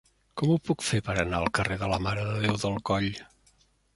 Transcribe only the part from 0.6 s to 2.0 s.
puc fer per anar al carrer de